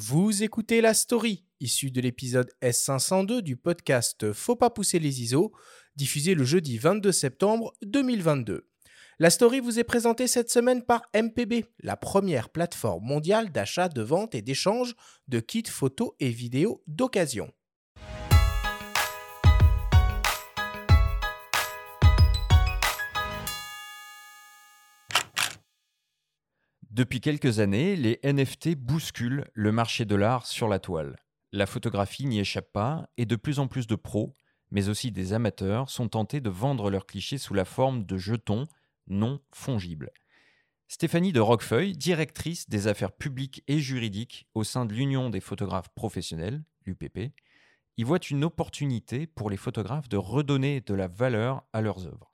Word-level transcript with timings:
Vous 0.00 0.44
écoutez 0.44 0.80
la 0.80 0.94
story, 0.94 1.44
issue 1.58 1.90
de 1.90 2.00
l'épisode 2.00 2.52
S502 2.62 3.40
du 3.40 3.56
podcast 3.56 4.32
Faut 4.32 4.54
pas 4.54 4.70
pousser 4.70 5.00
les 5.00 5.22
ISO, 5.22 5.50
diffusé 5.96 6.36
le 6.36 6.44
jeudi 6.44 6.78
22 6.78 7.10
septembre 7.10 7.74
2022. 7.82 8.68
La 9.18 9.30
story 9.30 9.58
vous 9.58 9.80
est 9.80 9.84
présentée 9.84 10.28
cette 10.28 10.52
semaine 10.52 10.84
par 10.84 11.02
MPB, 11.16 11.64
la 11.80 11.96
première 11.96 12.50
plateforme 12.50 13.04
mondiale 13.04 13.50
d'achat, 13.50 13.88
de 13.88 14.02
vente 14.02 14.36
et 14.36 14.40
d'échange 14.40 14.94
de 15.26 15.40
kits 15.40 15.64
photos 15.66 16.12
et 16.20 16.28
vidéos 16.28 16.80
d'occasion. 16.86 17.50
Depuis 26.90 27.20
quelques 27.20 27.58
années, 27.58 27.96
les 27.96 28.18
NFT 28.24 28.74
bousculent 28.74 29.44
le 29.52 29.72
marché 29.72 30.06
de 30.06 30.14
l'art 30.14 30.46
sur 30.46 30.68
la 30.68 30.78
toile. 30.78 31.16
La 31.52 31.66
photographie 31.66 32.24
n'y 32.24 32.40
échappe 32.40 32.72
pas 32.72 33.10
et 33.18 33.26
de 33.26 33.36
plus 33.36 33.58
en 33.58 33.68
plus 33.68 33.86
de 33.86 33.94
pros, 33.94 34.34
mais 34.70 34.88
aussi 34.88 35.12
des 35.12 35.34
amateurs, 35.34 35.90
sont 35.90 36.08
tentés 36.08 36.40
de 36.40 36.48
vendre 36.48 36.90
leurs 36.90 37.06
clichés 37.06 37.36
sous 37.36 37.52
la 37.52 37.66
forme 37.66 38.04
de 38.04 38.16
jetons 38.16 38.66
non 39.06 39.40
fongibles. 39.52 40.10
Stéphanie 40.88 41.32
de 41.32 41.40
Roquefeuille, 41.40 41.92
directrice 41.92 42.70
des 42.70 42.86
affaires 42.86 43.12
publiques 43.12 43.62
et 43.68 43.80
juridiques 43.80 44.48
au 44.54 44.64
sein 44.64 44.86
de 44.86 44.94
l'Union 44.94 45.28
des 45.28 45.40
photographes 45.40 45.90
professionnels, 45.94 46.64
l'UPP, 46.86 47.34
y 47.98 48.02
voit 48.02 48.18
une 48.30 48.44
opportunité 48.44 49.26
pour 49.26 49.50
les 49.50 49.58
photographes 49.58 50.08
de 50.08 50.16
redonner 50.16 50.80
de 50.80 50.94
la 50.94 51.08
valeur 51.08 51.64
à 51.74 51.82
leurs 51.82 52.06
œuvres. 52.06 52.27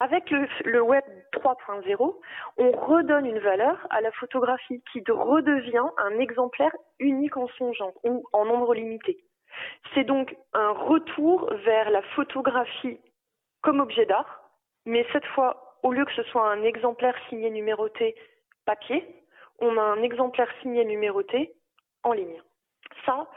Avec 0.00 0.30
le, 0.30 0.82
web 0.82 1.04
3.0, 1.32 2.16
on 2.58 2.70
redonne 2.72 3.26
une 3.26 3.38
valeur 3.38 3.86
à 3.90 4.00
la 4.00 4.10
photographie 4.12 4.82
qui 4.92 5.02
redevient 5.08 5.88
un 5.98 6.18
exemplaire 6.18 6.74
unique 6.98 7.36
en 7.36 7.48
son 7.58 7.72
genre 7.72 7.94
ou 8.02 8.24
en 8.32 8.44
nombre 8.44 8.74
limité. 8.74 9.24
C'est 9.94 10.04
donc 10.04 10.36
un 10.52 10.70
retour 10.70 11.48
vers 11.64 11.90
la 11.90 12.02
photographie 12.16 12.98
comme 13.62 13.80
objet 13.80 14.04
d'art, 14.04 14.42
mais 14.84 15.06
cette 15.12 15.26
fois, 15.26 15.78
au 15.82 15.92
lieu 15.92 16.04
que 16.04 16.14
ce 16.14 16.24
soit 16.24 16.50
un 16.50 16.62
exemplaire 16.64 17.16
signé 17.28 17.50
numéroté 17.50 18.14
papier, 18.66 19.06
on 19.60 19.78
a 19.78 19.82
un 19.82 20.02
exemplaire 20.02 20.50
signé 20.60 20.84
numéroté 20.84 21.54
en 22.02 22.12
ligne. 22.12 22.42
Ça, 23.06 23.28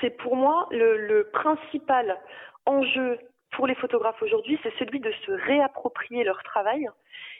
c'est 0.00 0.10
pour 0.18 0.36
moi 0.36 0.68
le, 0.70 1.22
principal 1.32 2.18
enjeu 2.66 3.18
pour 3.52 3.66
les 3.66 3.74
photographes 3.74 4.22
aujourd'hui, 4.22 4.58
c'est 4.62 4.76
celui 4.78 5.00
de 5.00 5.12
se 5.26 5.32
réapproprier 5.32 6.24
leur 6.24 6.42
travail 6.42 6.88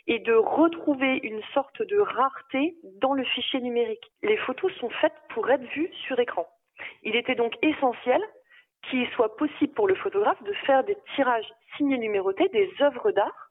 et 0.07 0.19
de 0.19 0.33
retrouver 0.33 1.21
une 1.23 1.43
sorte 1.55 1.83
de 1.83 1.99
rareté 1.99 2.77
dans 3.01 3.15
le 3.15 3.25
fichier 3.25 3.61
numérique. 3.61 4.11
Les 4.23 4.37
photos 4.39 4.73
sont 4.81 4.91
faites 5.01 5.15
pour 5.31 5.49
être 5.51 5.65
vues 5.75 5.91
sur 6.07 6.19
écran. 6.19 6.49
Il 7.03 7.15
était 7.15 7.35
donc 7.35 7.55
essentiel 7.63 8.21
qu'il 8.89 9.07
soit 9.11 9.37
possible 9.37 9.75
pour 9.75 9.89
le 9.89 9.95
photographe 9.97 10.43
de 10.45 10.53
faire 10.67 10.85
des 10.85 10.97
tirages 11.15 11.53
signés 11.77 11.99
numérotés 11.99 12.49
des 12.49 12.71
œuvres 12.81 13.11
d'art 13.13 13.51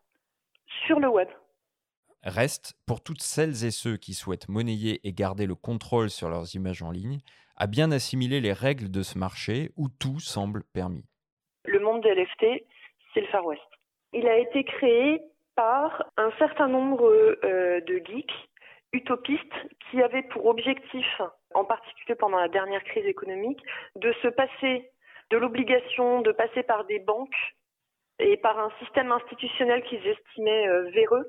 sur 0.85 0.99
le 0.99 1.07
web. 1.07 1.27
Reste, 2.23 2.73
pour 2.85 3.01
toutes 3.03 3.21
celles 3.21 3.63
et 3.63 3.71
ceux 3.71 3.97
qui 3.97 4.13
souhaitent 4.13 4.49
monnayer 4.49 4.99
et 5.07 5.13
garder 5.13 5.45
le 5.45 5.55
contrôle 5.55 6.09
sur 6.09 6.29
leurs 6.29 6.55
images 6.55 6.81
en 6.81 6.91
ligne, 6.91 7.19
à 7.55 7.67
bien 7.67 7.91
assimiler 7.91 8.41
les 8.41 8.53
règles 8.53 8.89
de 8.89 9.03
ce 9.03 9.17
marché 9.17 9.71
où 9.77 9.89
tout 9.89 10.19
semble 10.19 10.63
permis 10.73 11.05
le 11.67 11.79
monde 11.79 12.01
des 12.01 12.15
LFT, 12.15 12.63
c'est 13.13 13.21
le 13.21 13.27
Far 13.27 13.45
West. 13.45 13.61
Il 14.13 14.27
a 14.27 14.37
été 14.37 14.63
créé 14.63 15.21
par 15.55 16.05
un 16.17 16.31
certain 16.39 16.67
nombre 16.67 17.11
euh, 17.43 17.81
de 17.81 17.97
geeks 17.97 18.33
utopistes 18.93 19.43
qui 19.89 20.01
avaient 20.01 20.23
pour 20.23 20.45
objectif, 20.45 21.05
en 21.53 21.65
particulier 21.65 22.15
pendant 22.15 22.39
la 22.39 22.47
dernière 22.47 22.83
crise 22.83 23.05
économique, 23.05 23.61
de 23.95 24.13
se 24.21 24.27
passer 24.29 24.89
de 25.29 25.37
l'obligation 25.37 26.21
de 26.21 26.31
passer 26.31 26.63
par 26.63 26.85
des 26.85 26.99
banques 26.99 27.35
et 28.19 28.37
par 28.37 28.57
un 28.59 28.71
système 28.79 29.11
institutionnel 29.11 29.83
qu'ils 29.83 30.05
estimaient 30.07 30.67
euh, 30.67 30.89
véreux 30.91 31.25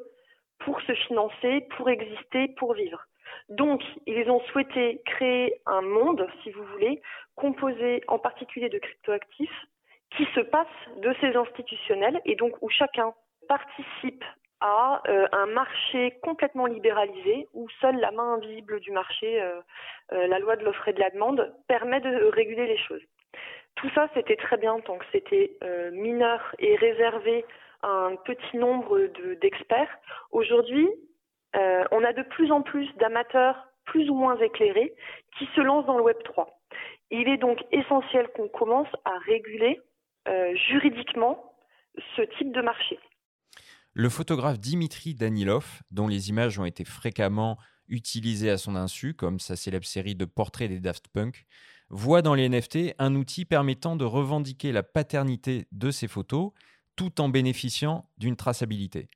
pour 0.61 0.81
se 0.83 0.95
financer, 0.95 1.67
pour 1.77 1.89
exister, 1.89 2.49
pour 2.57 2.75
vivre. 2.75 3.05
Donc, 3.49 3.83
ils 4.07 4.31
ont 4.31 4.41
souhaité 4.53 5.03
créer 5.05 5.61
un 5.67 5.83
monde, 5.83 6.27
si 6.43 6.51
vous 6.51 6.65
voulez, 6.65 7.03
composé 7.35 8.03
en 8.09 8.19
particulier 8.19 8.69
de 8.69 8.79
cryptoactifs, 8.79 9.65
qui 10.17 10.27
se 10.35 10.41
passe 10.41 10.67
de 10.97 11.15
ces 11.21 11.37
institutionnels 11.37 12.21
et 12.25 12.37
donc 12.37 12.55
où 12.63 12.69
chacun 12.71 13.13
participe 13.49 14.25
à 14.61 15.03
euh, 15.09 15.27
un 15.33 15.47
marché 15.47 16.19
complètement 16.23 16.67
libéralisé 16.67 17.49
où 17.55 17.69
seule 17.81 17.97
la 17.97 18.11
main 18.11 18.35
invisible 18.35 18.81
du 18.81 18.91
marché, 18.91 19.41
euh, 19.41 19.61
euh, 20.13 20.27
la 20.27 20.39
loi 20.39 20.57
de 20.57 20.65
l'offre 20.65 20.89
et 20.89 20.93
de 20.93 21.01
la 21.01 21.11
demande, 21.11 21.55
permet 21.69 22.01
de 22.01 22.27
réguler 22.31 22.67
les 22.67 22.79
choses. 22.79 23.03
Tout 23.77 23.89
ça, 23.95 24.09
c'était 24.15 24.37
très 24.37 24.57
bien 24.57 24.81
tant 24.81 24.99
que 24.99 25.05
c'était 25.13 25.57
mineur 25.93 26.41
et 26.59 26.75
réservé 26.75 27.45
à 27.83 27.89
un 27.89 28.17
petit 28.17 28.57
nombre 28.57 28.99
d'experts. 29.41 29.99
Aujourd'hui, 30.33 30.89
on 31.55 32.03
a 32.03 32.13
de 32.13 32.23
plus 32.23 32.51
en 32.51 32.63
plus 32.63 32.93
d'amateurs 32.97 33.69
plus 33.85 34.11
ou 34.11 34.15
moins 34.15 34.37
éclairés 34.39 34.93
qui 35.39 35.47
se 35.55 35.61
lancent 35.61 35.87
dans 35.87 35.97
le 35.97 36.03
Web 36.03 36.21
3. 36.25 36.59
Il 37.13 37.29
est 37.29 37.37
donc 37.37 37.63
essentiel 37.71 38.29
qu'on 38.35 38.49
commence 38.49 38.89
à 39.05 39.17
réguler 39.27 39.79
euh, 39.79 39.88
juridiquement 40.69 41.53
ce 42.17 42.23
type 42.39 42.53
de 42.53 42.63
marché. 42.63 42.99
Le 43.95 44.09
photographe 44.09 44.61
Dimitri 44.61 45.15
Danilov, 45.15 45.83
dont 45.91 46.07
les 46.07 46.29
images 46.29 46.59
ont 46.59 46.65
été 46.65 46.85
fréquemment 46.85 47.59
utilisées 47.89 48.51
à 48.51 48.59
son 48.59 48.77
insu, 48.77 49.15
comme 49.15 49.41
sa 49.41 49.57
célèbre 49.57 49.87
série 49.87 50.15
de 50.15 50.25
portraits 50.25 50.69
des 50.69 50.81
Daft 50.81 51.09
Punk, 51.09 51.47
voit 51.91 52.23
dans 52.23 52.35
les 52.35 52.49
NFT 52.49 52.95
un 52.99 53.15
outil 53.15 53.45
permettant 53.45 53.97
de 53.97 54.05
revendiquer 54.05 54.73
la 54.73 54.83
paternité 54.83 55.67
de 55.73 55.91
ses 55.91 56.07
photos 56.07 56.53
tout 56.97 57.21
en 57.21 57.29
bénéficiant 57.29 58.09
d'une 58.19 58.37
traçabilité. 58.37 59.09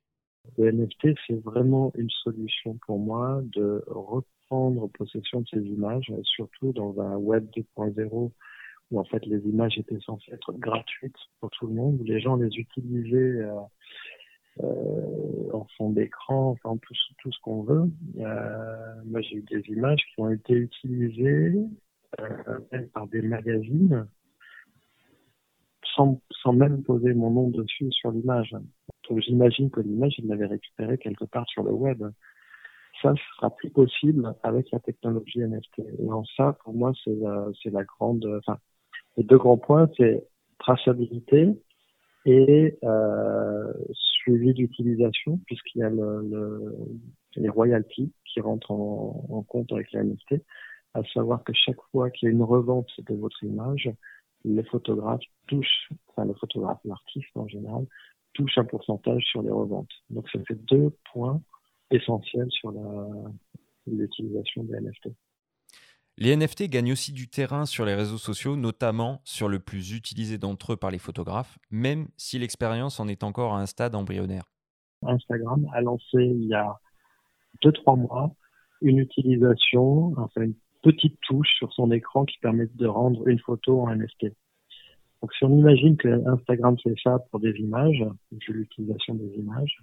Le 0.57 0.71
NFT, 0.71 1.17
c'est 1.27 1.41
vraiment 1.43 1.91
une 1.95 2.09
solution 2.09 2.77
pour 2.85 2.99
moi 2.99 3.41
de 3.43 3.83
reprendre 3.87 4.89
possession 4.97 5.41
de 5.41 5.47
ces 5.47 5.61
images, 5.61 6.11
surtout 6.23 6.73
dans 6.73 6.99
un 6.99 7.15
web 7.15 7.47
2.0 7.55 8.31
où 8.93 8.99
en 8.99 9.03
fait 9.03 9.25
les 9.25 9.39
images 9.47 9.77
étaient 9.77 9.99
censées 9.99 10.31
être 10.31 10.53
gratuites 10.53 11.17
pour 11.39 11.49
tout 11.51 11.67
le 11.67 11.73
monde, 11.73 11.99
où 11.99 12.03
les 12.03 12.19
gens 12.19 12.35
les 12.35 12.55
utilisaient 12.55 13.17
euh, 13.17 13.59
euh, 14.61 15.51
en 15.51 15.65
fond 15.77 15.89
d'écran, 15.89 16.51
enfin 16.51 16.77
tout, 16.77 16.93
tout 17.17 17.31
ce 17.31 17.39
qu'on 17.41 17.63
veut. 17.63 17.89
Euh, 18.19 18.95
moi 19.05 19.21
j'ai 19.21 19.37
eu 19.37 19.45
des 19.49 19.63
images 19.69 20.01
qui 20.13 20.21
ont 20.21 20.29
été 20.29 20.53
utilisées 20.53 21.53
par 22.93 23.07
des 23.07 23.23
magazines 23.23 24.07
sans, 25.95 26.21
sans 26.43 26.53
même 26.53 26.83
poser 26.83 27.13
mon 27.13 27.31
nom 27.31 27.49
dessus 27.49 27.91
sur 27.91 28.11
l'image. 28.11 28.55
Donc 29.09 29.19
j'imagine 29.21 29.71
que 29.71 29.81
l'image, 29.81 30.13
ils 30.19 30.27
l'avaient 30.27 30.45
récupérée 30.45 30.99
quelque 30.99 31.25
part 31.25 31.47
sur 31.49 31.63
le 31.63 31.71
web 31.71 32.03
ça 33.01 33.13
sera 33.35 33.49
plus 33.49 33.69
possible 33.69 34.33
avec 34.43 34.71
la 34.71 34.79
technologie 34.79 35.39
NFT. 35.39 35.79
Et 35.99 36.11
en 36.11 36.23
ça, 36.37 36.57
pour 36.63 36.73
moi, 36.73 36.93
c'est 37.03 37.15
la, 37.15 37.47
la 37.65 37.83
grande, 37.83 38.41
les 39.17 39.23
deux 39.23 39.37
grands 39.37 39.57
points, 39.57 39.89
c'est 39.97 40.27
traçabilité 40.59 41.49
et 42.25 42.77
euh, 42.83 43.73
suivi 43.91 44.53
d'utilisation, 44.53 45.39
puisqu'il 45.45 45.79
y 45.79 45.83
a 45.83 45.89
le, 45.89 46.75
les 47.35 47.49
royalties 47.49 48.13
qui 48.25 48.39
rentrent 48.39 48.71
en, 48.71 49.43
compte 49.47 49.71
avec 49.71 49.91
la 49.91 50.03
NFT, 50.03 50.35
à 50.93 51.03
savoir 51.13 51.43
que 51.43 51.53
chaque 51.53 51.81
fois 51.91 52.09
qu'il 52.11 52.27
y 52.27 52.31
a 52.31 52.33
une 52.33 52.43
revente 52.43 52.89
de 52.99 53.15
votre 53.15 53.43
image, 53.43 53.91
les 54.45 54.63
photographes 54.63 55.23
touchent, 55.47 55.89
enfin 56.09 56.25
le 56.25 56.33
photographe, 56.33 56.79
l'artiste 56.85 57.35
en 57.35 57.47
général, 57.47 57.85
touche 58.33 58.57
un 58.57 58.65
pourcentage 58.65 59.23
sur 59.23 59.41
les 59.41 59.51
reventes. 59.51 59.91
Donc 60.09 60.29
ça 60.29 60.39
fait 60.47 60.55
deux 60.65 60.91
points 61.11 61.41
essentiels 61.91 62.49
sur 62.51 62.73
l'utilisation 63.87 64.63
des 64.63 64.79
NFT. 64.79 65.09
Les 66.17 66.35
NFT 66.35 66.69
gagnent 66.69 66.91
aussi 66.91 67.11
du 67.11 67.27
terrain 67.27 67.65
sur 67.65 67.85
les 67.85 67.95
réseaux 67.95 68.19
sociaux, 68.19 68.55
notamment 68.55 69.21
sur 69.23 69.49
le 69.49 69.59
plus 69.59 69.95
utilisé 69.95 70.37
d'entre 70.37 70.73
eux 70.73 70.77
par 70.77 70.91
les 70.91 70.99
photographes, 70.99 71.57
même 71.71 72.07
si 72.17 72.37
l'expérience 72.37 72.99
en 72.99 73.07
est 73.07 73.23
encore 73.23 73.55
à 73.55 73.59
un 73.59 73.65
stade 73.65 73.95
embryonnaire. 73.95 74.51
Instagram 75.01 75.65
a 75.73 75.81
lancé 75.81 76.17
il 76.17 76.45
y 76.45 76.53
a 76.53 76.79
2-3 77.63 77.99
mois 77.99 78.35
une 78.81 78.99
utilisation, 78.99 80.13
enfin 80.17 80.41
une 80.41 80.55
petite 80.83 81.19
touche 81.21 81.49
sur 81.57 81.73
son 81.73 81.91
écran 81.91 82.25
qui 82.25 82.37
permet 82.39 82.67
de 82.75 82.85
rendre 82.85 83.27
une 83.27 83.39
photo 83.39 83.81
en 83.81 83.95
NFT. 83.95 84.27
Donc 85.21 85.33
si 85.33 85.45
on 85.45 85.57
imagine 85.57 85.95
que 85.95 86.27
Instagram 86.27 86.77
fait 86.83 86.93
ça 87.01 87.19
pour 87.31 87.39
des 87.39 87.53
images, 87.53 88.03
l'utilisation 88.49 89.15
des 89.15 89.33
images, 89.39 89.77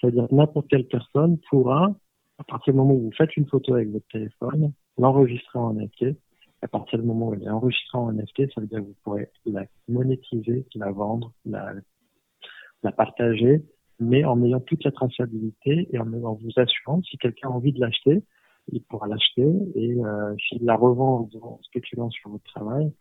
ça 0.00 0.08
veut 0.08 0.12
dire 0.12 0.28
que 0.28 0.34
n'importe 0.34 0.66
quelle 0.68 0.86
personne 0.88 1.38
pourra, 1.48 1.94
à 2.38 2.44
partir 2.44 2.74
du 2.74 2.78
moment 2.78 2.94
où 2.94 3.02
vous 3.02 3.12
faites 3.16 3.36
une 3.36 3.46
photo 3.46 3.74
avec 3.74 3.90
votre 3.90 4.08
téléphone, 4.08 4.72
l'enregistrer 5.00 5.58
en 5.58 5.74
NFT. 5.74 6.16
À 6.62 6.68
partir 6.68 6.98
du 6.98 7.06
moment 7.06 7.28
où 7.28 7.34
elle 7.34 7.42
est 7.42 7.50
enregistrée 7.50 7.96
en 7.96 8.12
NFT, 8.12 8.52
ça 8.54 8.60
veut 8.60 8.66
dire 8.66 8.80
que 8.80 8.84
vous 8.84 8.96
pourrez 9.02 9.30
la 9.46 9.64
monétiser, 9.88 10.66
la 10.74 10.90
vendre, 10.92 11.32
la, 11.46 11.72
partager, 12.92 13.64
mais 13.98 14.24
en 14.24 14.42
ayant 14.42 14.60
toute 14.60 14.84
la 14.84 14.92
traçabilité 14.92 15.88
et 15.90 15.98
en, 15.98 16.04
vous 16.04 16.50
assurant, 16.56 17.02
si 17.02 17.16
quelqu'un 17.16 17.48
a 17.48 17.52
envie 17.52 17.72
de 17.72 17.80
l'acheter, 17.80 18.22
il 18.72 18.82
pourra 18.82 19.08
l'acheter 19.08 19.50
et 19.74 19.94
euh, 20.04 20.34
s'il 20.48 20.64
la 20.64 20.76
revend 20.76 21.28
en 21.40 21.60
spéculant 21.62 22.10
sur 22.10 22.30
votre 22.30 22.44
travail, 22.44 22.92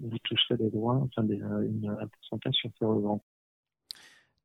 vous 0.00 0.18
toucherez 0.24 0.56
des 0.56 0.70
droits, 0.70 1.00
enfin 1.04 1.22
des, 1.22 1.36
une, 1.36 1.96
un 2.00 2.06
pourcentage 2.08 2.54
sur 2.54 2.70
ces 2.78 2.84
reventes. 2.84 3.22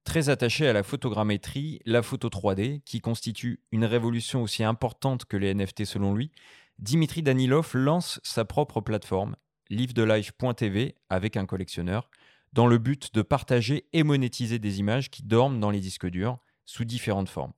Très 0.03 0.29
attaché 0.29 0.67
à 0.67 0.73
la 0.73 0.83
photogrammétrie, 0.83 1.79
la 1.85 2.01
photo 2.01 2.29
3D, 2.29 2.81
qui 2.83 3.01
constitue 3.01 3.59
une 3.71 3.85
révolution 3.85 4.41
aussi 4.43 4.63
importante 4.63 5.25
que 5.25 5.37
les 5.37 5.53
NFT 5.53 5.85
selon 5.85 6.13
lui, 6.13 6.31
Dimitri 6.81 7.21
Danilov 7.21 7.75
lance 7.75 8.19
sa 8.23 8.43
propre 8.43 8.81
plateforme, 8.81 9.35
live-de-life.tv, 9.69 10.95
avec 11.09 11.37
un 11.37 11.45
collectionneur, 11.45 12.09
dans 12.53 12.65
le 12.65 12.79
but 12.79 13.13
de 13.13 13.21
partager 13.21 13.85
et 13.93 14.01
monétiser 14.01 14.57
des 14.57 14.79
images 14.79 15.11
qui 15.11 15.21
dorment 15.21 15.59
dans 15.59 15.69
les 15.69 15.79
disques 15.79 16.07
durs 16.07 16.39
sous 16.65 16.83
différentes 16.83 17.29
formes. 17.29 17.53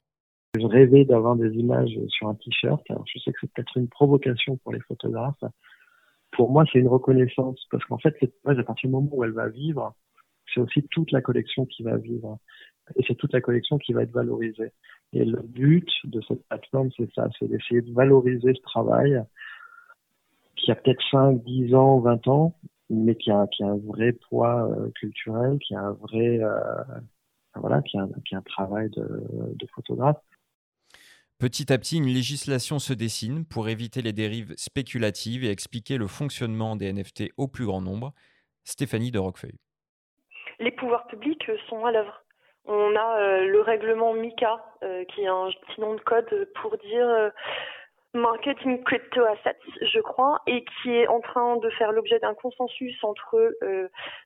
Je 0.60 0.66
rêvais 0.66 1.06
d'avoir 1.06 1.38
des 1.38 1.52
images 1.54 1.98
sur 2.10 2.28
un 2.28 2.36
t-shirt. 2.36 2.84
Je 2.90 3.20
sais 3.20 3.32
que 3.32 3.38
c'est 3.40 3.54
peut-être 3.54 3.78
une 3.78 3.88
provocation 3.88 4.58
pour 4.58 4.74
les 4.74 4.82
photographes. 4.82 5.46
Pour 6.34 6.52
moi, 6.52 6.66
c'est 6.74 6.80
une 6.80 6.90
reconnaissance 6.90 7.66
parce 7.72 7.86
qu'en 7.86 8.00
fait, 8.00 8.14
cette 8.20 8.34
image, 8.44 8.60
à 8.60 8.64
partir 8.64 8.90
du 8.90 8.94
moment 8.94 9.10
où 9.14 9.24
elle 9.24 9.32
va 9.32 9.48
vivre, 9.48 9.96
c'est 10.54 10.60
aussi 10.60 10.86
toute 10.92 11.14
la 11.14 11.22
collection 11.22 11.66
qui 11.66 11.84
va 11.84 11.96
vivre. 11.96 12.40
Et 12.96 13.04
c'est 13.08 13.16
toute 13.16 13.34
la 13.34 13.42
collection 13.42 13.78
qui 13.78 13.94
va 13.94 14.04
être 14.04 14.12
valorisée. 14.12 14.72
Et 15.14 15.26
le 15.26 15.42
but 15.42 15.88
de 16.06 16.22
cette 16.28 16.46
plateforme, 16.48 16.90
c'est 16.98 17.12
ça, 17.14 17.30
c'est 17.38 17.48
d'essayer 17.48 17.82
de 17.82 17.94
valoriser 17.94 18.54
ce 18.54 18.62
travail 18.62 19.22
qui 20.56 20.72
a 20.72 20.76
peut-être 20.76 21.04
5, 21.12 21.44
10 21.44 21.76
ans, 21.76 22.00
20 22.00 22.28
ans, 22.28 22.58
mais 22.90 23.16
qui 23.16 23.32
a, 23.32 23.48
qui 23.48 23.64
a 23.64 23.68
un 23.68 23.78
vrai 23.78 24.14
poids 24.14 24.70
euh, 24.70 24.90
culturel, 24.96 25.60
qui 25.60 25.76
a 25.76 25.82
un 25.82 25.92
vrai, 25.94 26.40
euh, 26.42 26.60
voilà, 27.56 27.82
qui 27.82 27.98
a, 27.98 28.08
qui 28.26 28.36
a, 28.36 28.40
un 28.40 28.42
travail 28.42 28.90
de, 28.92 29.06
de 29.56 29.68
photographe. 29.74 30.18
Petit 31.40 31.74
à 31.74 31.78
petit, 31.78 31.98
une 31.98 32.06
législation 32.06 32.80
se 32.80 32.94
dessine 32.94 33.46
pour 33.46 33.68
éviter 33.68 34.02
les 34.02 34.14
dérives 34.14 34.54
spéculatives 34.56 35.44
et 35.44 35.50
expliquer 35.50 35.98
le 35.98 36.08
fonctionnement 36.08 36.76
des 36.76 36.94
NFT 36.94 37.32
au 37.38 37.48
plus 37.48 37.66
grand 37.66 37.82
nombre. 37.82 38.14
Stéphanie 38.64 39.12
de 39.12 39.20
Roquefeuille 39.20 39.60
les 40.60 40.72
pouvoirs 40.72 41.06
publics 41.08 41.50
sont 41.70 41.86
à 41.86 41.92
l'œuvre. 41.92 42.23
On 42.66 42.96
a 42.96 43.20
euh, 43.20 43.46
le 43.46 43.62
règlement 43.62 44.14
MICA, 44.14 44.64
euh, 44.84 45.04
qui 45.06 45.24
est 45.24 45.28
un 45.28 45.50
petit 45.68 45.82
nom 45.82 45.96
de 45.96 46.02
code 46.02 46.48
pour 46.62 46.78
dire 46.78 47.32
marketing 48.14 48.84
crypto 48.84 49.24
assets, 49.26 49.58
je 49.82 50.00
crois, 50.00 50.42
et 50.48 50.64
qui 50.64 50.92
est 50.96 51.08
en 51.08 51.20
train 51.20 51.58
de 51.58 51.70
faire 51.72 51.92
l'objet 51.92 52.20
d'un 52.20 52.36
consensus 52.36 52.96
entre 53.04 53.56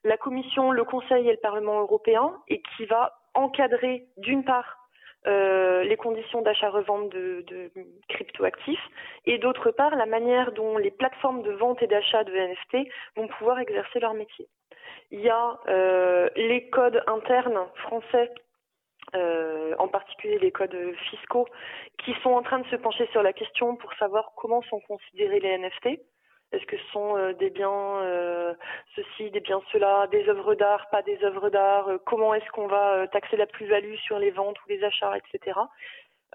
la 0.04 0.16
Commission, 0.18 0.72
le 0.72 0.84
Conseil 0.84 1.26
et 1.26 1.32
le 1.32 1.38
Parlement 1.38 1.80
européen, 1.80 2.34
et 2.48 2.60
qui 2.76 2.84
va 2.84 3.18
encadrer 3.34 4.06
d'une 4.18 4.44
part 4.44 4.76
les 5.24 5.96
conditions 5.98 6.42
d'achat-revente 6.42 7.08
de, 7.10 7.44
de 7.46 7.70
cryptoactifs 8.08 8.88
et 9.24 9.38
d'autre 9.38 9.70
part 9.70 9.96
la 9.96 10.06
manière 10.06 10.52
dont 10.52 10.76
les 10.76 10.90
plateformes 10.90 11.42
de 11.42 11.52
vente 11.52 11.82
et 11.82 11.86
d'achat 11.86 12.24
de 12.24 12.32
NFT 12.32 12.88
vont 13.16 13.28
pouvoir 13.28 13.58
exercer 13.58 14.00
leur 14.00 14.14
métier. 14.14 14.48
Il 15.10 15.20
y 15.20 15.30
a 15.30 15.58
euh, 15.68 16.28
les 16.36 16.68
codes 16.68 17.02
internes 17.06 17.66
français 17.76 18.30
euh, 19.14 19.74
en 19.78 19.88
particulier 19.88 20.38
les 20.38 20.52
codes 20.52 20.76
fiscaux, 21.10 21.46
qui 22.04 22.12
sont 22.22 22.30
en 22.30 22.42
train 22.42 22.58
de 22.58 22.66
se 22.66 22.76
pencher 22.76 23.06
sur 23.10 23.22
la 23.22 23.32
question 23.32 23.74
pour 23.76 23.92
savoir 23.94 24.32
comment 24.36 24.60
sont 24.62 24.80
considérés 24.80 25.40
les 25.40 25.56
NFT. 25.56 26.00
Est-ce 26.52 26.66
que 26.66 26.76
ce 26.76 26.86
sont 26.92 27.16
euh, 27.16 27.32
des 27.32 27.48
biens 27.48 28.02
ceci, 28.96 29.30
des 29.30 29.40
biens 29.40 29.62
cela, 29.72 30.08
des 30.08 30.28
œuvres 30.28 30.54
d'art, 30.54 30.90
pas 30.90 31.00
des 31.02 31.22
œuvres 31.24 31.48
d'art 31.48 31.88
Comment 32.04 32.34
est-ce 32.34 32.50
qu'on 32.50 32.66
va 32.66 33.08
taxer 33.08 33.36
la 33.36 33.46
plus-value 33.46 33.94
sur 33.94 34.18
les 34.18 34.30
ventes 34.30 34.58
ou 34.66 34.68
les 34.68 34.84
achats, 34.84 35.16
etc. 35.16 35.58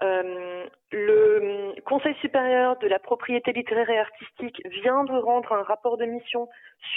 le 0.00 1.80
Conseil 1.84 2.14
supérieur 2.16 2.76
de 2.78 2.88
la 2.88 2.98
propriété 2.98 3.52
littéraire 3.52 3.90
et 3.90 3.98
artistique 3.98 4.60
vient 4.82 5.04
de 5.04 5.12
rendre 5.12 5.52
un 5.52 5.62
rapport 5.62 5.96
de 5.96 6.06
mission 6.06 6.48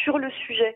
sur 0.04 0.18
le 0.18 0.32
sujet 0.32 0.76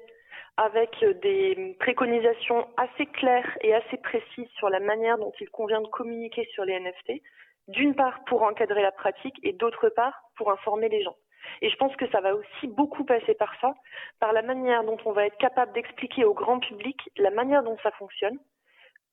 avec 0.58 1.04
des 1.22 1.76
préconisations 1.80 2.68
assez 2.78 3.06
claires 3.08 3.58
et 3.62 3.74
assez 3.74 3.98
précises 3.98 4.50
sur 4.58 4.70
la 4.70 4.80
manière 4.80 5.18
dont 5.18 5.32
il 5.40 5.50
convient 5.50 5.82
de 5.82 5.88
communiquer 5.88 6.48
sur 6.54 6.66
les 6.66 6.80
NFT, 6.80 7.22
d'une 7.68 7.96
part 7.96 8.24
pour 8.26 8.44
encadrer 8.44 8.82
la 8.82 8.92
pratique 8.92 9.36
et 9.44 9.54
d'autre 9.54 9.90
part 9.90 10.24
pour 10.36 10.52
informer 10.52 10.90
les 10.90 11.04
gens. 11.04 11.16
Et 11.62 11.70
je 11.70 11.76
pense 11.78 11.96
que 11.96 12.08
ça 12.10 12.22
va 12.22 12.36
aussi 12.36 12.68
beaucoup 12.68 13.04
passer 13.04 13.34
par 13.34 13.54
ça, 13.60 13.74
par 14.20 14.34
la 14.34 14.42
manière 14.42 14.84
dont 14.84 14.98
on 15.06 15.12
va 15.12 15.26
être 15.26 15.38
capable 15.38 15.74
d'expliquer 15.74 16.24
au 16.26 16.34
grand 16.34 16.60
public 16.60 16.98
la 17.18 17.32
manière 17.32 17.64
dont 17.64 17.78
ça 17.82 17.92
fonctionne, 17.92 18.38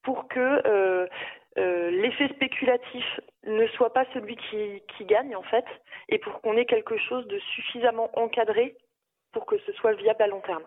pour 0.03 0.29
que 0.29 0.63
euh, 0.67 1.07
euh, 1.59 1.91
l'effet 1.91 2.29
spéculatif 2.29 3.21
ne 3.45 3.67
soit 3.69 3.93
pas 3.93 4.05
celui 4.13 4.37
qui 4.37 5.05
gagne 5.05 5.35
en 5.35 5.43
fait, 5.43 5.65
et 6.09 6.19
pour 6.19 6.41
qu'on 6.41 6.57
ait 6.57 6.67
quelque 6.67 6.97
chose 6.99 7.27
de 7.29 7.39
suffisamment 7.39 8.11
encadré 8.19 8.77
pour 9.33 9.47
que 9.47 9.59
ce 9.59 9.73
soit 9.73 9.93
viable 9.95 10.23
à 10.23 10.27
long 10.27 10.41
terme. 10.41 10.65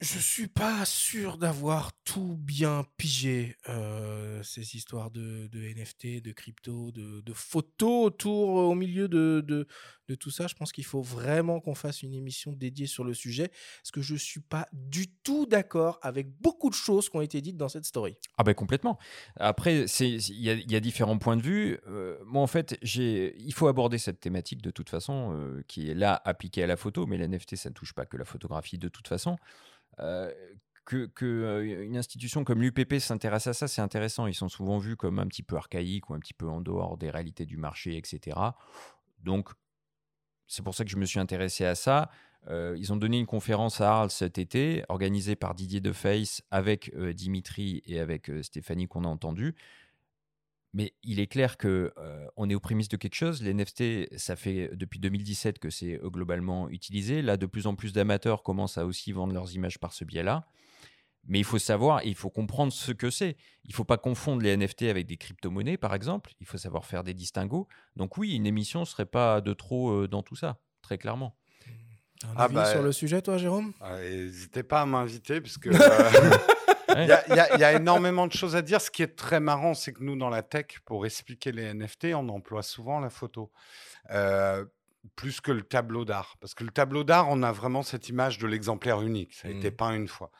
Je 0.00 0.18
suis 0.18 0.46
pas 0.46 0.86
sûr 0.86 1.36
d'avoir 1.36 1.92
tout 2.04 2.34
bien 2.38 2.86
pigé 2.96 3.58
euh, 3.68 4.42
ces 4.42 4.74
histoires 4.74 5.10
de, 5.10 5.50
NFT, 5.52 6.22
de 6.22 6.32
crypto, 6.32 6.90
de, 6.90 7.32
photos 7.34 8.06
autour, 8.06 8.48
au 8.48 8.74
milieu 8.74 9.08
de, 9.08 9.66
tout 10.18 10.30
ça. 10.30 10.46
Je 10.46 10.54
pense 10.54 10.72
qu'il 10.72 10.86
faut 10.86 11.02
vraiment 11.02 11.60
qu'on 11.60 11.74
fasse 11.74 12.02
une 12.02 12.14
émission 12.14 12.52
dédiée 12.52 12.86
sur 12.86 13.04
le 13.04 13.12
sujet, 13.12 13.48
parce 13.48 13.90
que 13.92 14.00
je 14.00 14.14
suis 14.14 14.40
pas 14.40 14.68
du 14.72 15.08
tout 15.22 15.44
d'accord 15.44 15.98
avec 16.00 16.30
beaucoup 16.40 16.70
de 16.70 16.74
choses 16.74 17.10
qui 17.10 17.16
ont 17.18 17.20
été 17.20 17.42
dites 17.42 17.58
dans 17.58 17.68
cette 17.68 17.84
story. 17.84 18.16
Ah 18.38 18.42
ben 18.42 18.54
complètement. 18.54 18.98
Après, 19.36 19.84
il 19.84 20.40
y, 20.40 20.76
a 20.76 20.80
différents 20.80 21.18
points 21.18 21.36
de 21.36 21.42
vue. 21.42 21.78
Euh, 21.88 22.16
moi, 22.24 22.40
en 22.40 22.46
fait, 22.46 22.78
il 22.82 23.52
faut 23.52 23.68
aborder 23.68 23.98
cette 23.98 24.20
thématique 24.20 24.62
de 24.62 24.70
toute 24.70 24.88
façon, 24.88 25.34
euh, 25.34 25.62
qui 25.68 25.90
est 25.90 25.94
là 25.94 26.22
appliquée 26.24 26.62
à 26.62 26.66
la 26.66 26.78
photo, 26.78 27.04
mais 27.04 27.18
l'NFT, 27.18 27.56
ça 27.56 27.68
ne 27.68 27.74
touche 27.74 27.92
pas 27.92 28.06
que 28.06 28.16
la 28.16 28.24
photographie 28.24 28.78
de 28.78 28.88
toute 28.88 29.06
façon. 29.06 29.36
Euh, 30.00 30.32
que, 30.84 31.08
euh, 31.22 31.84
une 31.84 31.96
institution 31.96 32.42
comme 32.42 32.60
l'UPP 32.60 32.98
s'intéresse 32.98 33.46
à 33.46 33.52
ça, 33.52 33.68
c'est 33.68 33.80
intéressant. 33.80 34.26
Ils 34.26 34.34
sont 34.34 34.48
souvent 34.48 34.78
vus 34.78 34.96
comme 34.96 35.20
un 35.20 35.26
petit 35.26 35.44
peu 35.44 35.56
archaïques 35.56 36.10
ou 36.10 36.14
un 36.14 36.18
petit 36.18 36.34
peu 36.34 36.48
en 36.48 36.60
dehors 36.60 36.96
des 36.96 37.10
réalités 37.10 37.46
du 37.46 37.56
marché, 37.56 37.96
etc. 37.96 38.36
Donc, 39.20 39.50
c'est 40.48 40.64
pour 40.64 40.74
ça 40.74 40.84
que 40.84 40.90
je 40.90 40.96
me 40.96 41.04
suis 41.04 41.20
intéressé 41.20 41.64
à 41.64 41.76
ça. 41.76 42.10
Euh, 42.48 42.74
ils 42.76 42.92
ont 42.92 42.96
donné 42.96 43.18
une 43.20 43.26
conférence 43.26 43.80
à 43.80 43.92
Arles 43.92 44.10
cet 44.10 44.38
été, 44.38 44.82
organisée 44.88 45.36
par 45.36 45.54
Didier 45.54 45.80
Deface 45.80 46.42
avec 46.50 46.92
Dimitri 47.14 47.82
et 47.86 48.00
avec 48.00 48.28
Stéphanie 48.42 48.88
qu'on 48.88 49.04
a 49.04 49.08
entendu. 49.08 49.54
Mais 50.72 50.94
il 51.02 51.18
est 51.18 51.26
clair 51.26 51.56
que 51.56 51.92
on 52.36 52.48
est 52.48 52.54
aux 52.54 52.60
prémices 52.60 52.88
de 52.88 52.96
quelque 52.96 53.14
chose. 53.14 53.42
Les 53.42 53.52
NFT, 53.52 54.16
ça 54.16 54.36
fait 54.36 54.70
depuis 54.74 55.00
2017 55.00 55.58
que 55.58 55.68
c'est 55.68 55.98
globalement 56.04 56.68
utilisé. 56.68 57.22
Là, 57.22 57.36
de 57.36 57.46
plus 57.46 57.66
en 57.66 57.74
plus 57.74 57.92
d'amateurs 57.92 58.42
commencent 58.42 58.78
à 58.78 58.86
aussi 58.86 59.10
vendre 59.10 59.32
leurs 59.32 59.52
images 59.54 59.78
par 59.78 59.92
ce 59.92 60.04
biais-là. 60.04 60.46
Mais 61.26 61.38
il 61.38 61.44
faut 61.44 61.58
savoir, 61.58 62.04
il 62.04 62.14
faut 62.14 62.30
comprendre 62.30 62.72
ce 62.72 62.92
que 62.92 63.10
c'est. 63.10 63.36
Il 63.64 63.70
ne 63.70 63.74
faut 63.74 63.84
pas 63.84 63.98
confondre 63.98 64.42
les 64.42 64.56
NFT 64.56 64.82
avec 64.82 65.06
des 65.06 65.16
crypto-monnaies, 65.16 65.76
par 65.76 65.94
exemple. 65.94 66.32
Il 66.40 66.46
faut 66.46 66.56
savoir 66.56 66.86
faire 66.86 67.02
des 67.02 67.14
distinguos. 67.14 67.66
Donc 67.96 68.16
oui, 68.16 68.36
une 68.36 68.46
émission 68.46 68.80
ne 68.80 68.84
serait 68.84 69.06
pas 69.06 69.40
de 69.40 69.52
trop 69.52 70.06
dans 70.06 70.22
tout 70.22 70.36
ça, 70.36 70.60
très 70.82 70.98
clairement. 70.98 71.36
Un 72.24 72.34
ah 72.36 72.44
avis 72.44 72.54
bah, 72.54 72.66
sur 72.66 72.82
le 72.82 72.92
sujet, 72.92 73.22
toi, 73.22 73.38
Jérôme? 73.38 73.72
ah, 73.80 73.98
N'hésitez 73.98 74.62
pas 74.62 74.82
à 74.82 74.86
m'inviter, 74.86 75.40
puisque 75.40 75.68
euh, 75.68 75.72
il 76.96 77.06
y, 77.06 77.64
a 77.64 77.72
énormément 77.72 78.26
de 78.26 78.32
choses 78.32 78.56
à 78.56 78.62
dire. 78.62 78.80
Ce 78.80 78.90
qui 78.90 79.02
est 79.02 79.16
très 79.16 79.40
marrant, 79.40 79.74
c'est 79.74 79.92
que 79.92 80.02
nous, 80.02 80.16
dans 80.16 80.30
la 80.30 80.42
tech, 80.42 80.66
pour 80.84 81.06
expliquer 81.06 81.52
les 81.52 81.72
NFT, 81.72 82.08
on 82.14 82.28
emploie 82.28 82.62
souvent 82.62 83.00
la 83.00 83.10
photo. 83.10 83.50
Euh, 84.10 84.64
plus 85.16 85.40
que 85.40 85.50
le 85.50 85.62
tableau 85.62 86.04
d'art. 86.04 86.36
Parce 86.40 86.54
que 86.54 86.62
le 86.62 86.70
tableau 86.70 87.04
d'art, 87.04 87.26
on 87.30 87.42
a 87.42 87.52
vraiment 87.52 87.82
cette 87.82 88.10
image 88.10 88.38
de 88.38 88.46
l'exemplaire 88.46 89.00
unique. 89.00 89.32
Ça 89.32 89.48
a 89.48 89.50
été 89.50 89.70
mmh. 89.70 89.76
peint 89.76 89.94
une 89.94 90.08
fois 90.08 90.30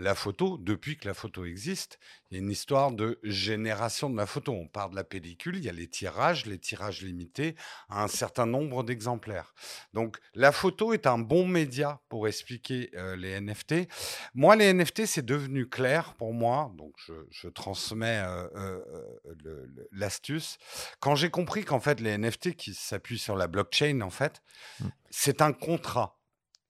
la 0.00 0.14
photo, 0.14 0.56
depuis 0.58 0.96
que 0.96 1.06
la 1.06 1.14
photo 1.14 1.44
existe, 1.44 1.98
il 2.30 2.36
y 2.36 2.40
a 2.40 2.42
une 2.42 2.50
histoire 2.50 2.90
de 2.90 3.18
génération 3.22 4.08
de 4.08 4.16
la 4.16 4.26
photo. 4.26 4.52
On 4.52 4.66
part 4.66 4.88
de 4.88 4.96
la 4.96 5.04
pellicule, 5.04 5.56
il 5.56 5.64
y 5.64 5.68
a 5.68 5.72
les 5.72 5.88
tirages, 5.88 6.46
les 6.46 6.58
tirages 6.58 7.02
limités 7.02 7.54
à 7.88 8.02
un 8.02 8.08
certain 8.08 8.46
nombre 8.46 8.82
d'exemplaires. 8.82 9.54
Donc 9.92 10.18
la 10.34 10.52
photo 10.52 10.94
est 10.94 11.06
un 11.06 11.18
bon 11.18 11.46
média 11.46 12.00
pour 12.08 12.28
expliquer 12.28 12.90
euh, 12.94 13.14
les 13.14 13.38
NFT. 13.40 13.88
Moi, 14.34 14.56
les 14.56 14.72
NFT, 14.72 15.04
c'est 15.04 15.24
devenu 15.24 15.68
clair 15.68 16.14
pour 16.14 16.32
moi, 16.32 16.72
donc 16.76 16.94
je, 17.30 17.48
transmets 17.48 18.22
euh, 18.24 18.48
euh, 18.54 19.66
l'astuce. 19.92 20.56
Quand 21.00 21.14
j'ai 21.14 21.30
compris 21.30 21.64
qu'en 21.64 21.80
fait, 21.80 22.00
les 22.00 22.16
NFT 22.16 22.56
qui 22.56 22.74
s'appuient 22.74 23.18
sur 23.18 23.36
la 23.36 23.48
blockchain, 23.48 24.00
en 24.00 24.10
fait, 24.10 24.40
mmh. 24.80 24.86
c'est 25.10 25.42
un 25.42 25.52
contrat. 25.52 26.16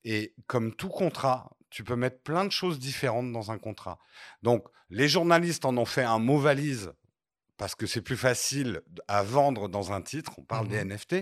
Et 0.03 0.33
comme 0.47 0.73
tout 0.75 0.89
contrat, 0.89 1.55
tu 1.71 1.83
peux 1.83 1.95
mettre 1.95 2.21
plein 2.21 2.45
de 2.45 2.51
choses 2.51 2.77
différentes 2.77 3.31
dans 3.31 3.51
un 3.51 3.57
contrat. 3.57 3.97
Donc, 4.43 4.67
les 4.89 5.07
journalistes 5.07 5.65
en 5.65 5.75
ont 5.77 5.85
fait 5.85 6.03
un 6.03 6.19
mot 6.19 6.37
valise 6.37 6.93
parce 7.57 7.75
que 7.75 7.87
c'est 7.87 8.01
plus 8.01 8.17
facile 8.17 8.81
à 9.07 9.23
vendre 9.23 9.69
dans 9.69 9.91
un 9.91 10.01
titre. 10.01 10.33
On 10.37 10.43
parle 10.43 10.67
des 10.67 10.83
mmh 10.83 10.93
NFT. 10.93 11.15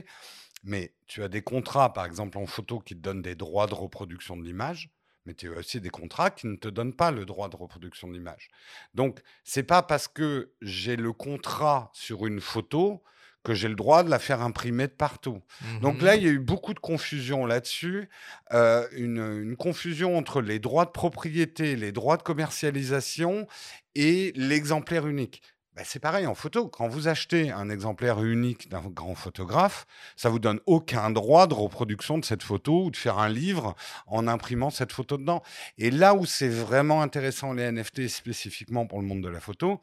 Mais 0.64 0.94
tu 1.06 1.24
as 1.24 1.30
des 1.30 1.42
contrats, 1.42 1.94
par 1.94 2.06
exemple 2.06 2.38
en 2.38 2.46
photo, 2.46 2.80
qui 2.80 2.96
te 2.96 3.00
donnent 3.00 3.22
des 3.22 3.36
droits 3.36 3.68
de 3.68 3.76
reproduction 3.76 4.36
de 4.36 4.44
l'image. 4.44 4.90
mais 5.26 5.34
tu 5.36 5.54
as 5.54 5.60
aussi 5.60 5.80
des 5.80 5.90
contrats 5.90 6.32
qui 6.32 6.48
ne 6.48 6.56
te 6.56 6.68
donnent 6.68 6.96
pas 6.96 7.12
le 7.12 7.26
droit 7.26 7.50
de 7.50 7.56
reproduction 7.56 8.08
de 8.08 8.14
l'image. 8.14 8.48
Donc, 8.94 9.22
c'est 9.44 9.64
pas 9.64 9.84
parce 9.84 10.08
que 10.08 10.54
j'ai 10.62 10.96
le 10.96 11.14
contrat 11.14 11.92
sur 11.94 12.26
une 12.26 12.42
photo 12.42 13.04
que 13.44 13.54
j'ai 13.54 13.68
le 13.70 13.76
droit 13.76 14.04
de 14.04 14.10
la 14.10 14.20
faire 14.20 14.42
imprimer 14.42 14.88
de 14.88 14.94
partout. 14.94 15.42
Donc 15.82 16.02
là, 16.02 16.16
Mhm. 16.16 16.22
il 16.22 16.26
y 16.26 16.30
a 16.30 16.32
eu 16.34 16.40
beaucoup 16.40 16.74
de 16.74 16.80
confusion 16.80 17.46
là-dessus, 17.46 18.10
euh, 18.54 18.86
une, 18.92 19.18
une 19.44 19.56
confusion 19.56 20.18
entre 20.18 20.42
les 20.42 20.60
droits 20.60 20.86
de 20.86 20.92
propriété, 20.92 21.76
les 21.76 21.92
droits 21.92 22.18
de 22.18 22.24
commercialisation 22.24 23.48
et 23.96 24.34
l'exemplaire 24.36 25.08
unique. 25.08 25.42
Ben, 25.76 25.84
c'est 25.86 26.00
pareil 26.00 26.28
en 26.28 26.36
photo. 26.36 26.68
Quand 26.68 26.90
vous 26.90 27.08
achetez 27.08 27.52
un 27.52 27.70
exemplaire 27.70 28.22
unique 28.22 28.68
d'un 28.70 28.82
grand 28.82 29.16
photographe, 29.16 29.86
ça 30.18 30.28
vous 30.28 30.40
donne 30.40 30.60
aucun 30.66 31.10
droit 31.10 31.48
de 31.48 31.54
reproduction 31.54 32.18
de 32.18 32.26
cette 32.26 32.44
photo 32.44 32.86
ou 32.86 32.92
de 32.92 32.98
faire 32.98 33.18
un 33.20 33.30
livre 33.30 33.76
en 34.08 34.28
imprimant 34.28 34.72
cette 34.72 34.92
photo 34.92 35.18
dedans. 35.18 35.42
Et 35.78 35.90
là 35.92 36.14
où 36.16 36.26
c'est 36.26 36.50
vraiment 36.50 37.02
intéressant 37.02 37.54
les 37.54 37.72
NFT 37.72 38.10
spécifiquement 38.10 38.86
pour 38.88 39.00
le 39.00 39.08
monde 39.08 39.22
de 39.24 39.30
la 39.30 39.40
photo, 39.40 39.80